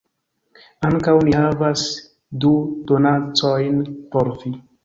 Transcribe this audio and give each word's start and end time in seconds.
Ankaŭ 0.89 1.13
ni 1.27 1.35
havas 1.41 1.83
du 2.45 2.57
donacojn 2.93 3.81
por 4.17 4.37
vi 4.43 4.57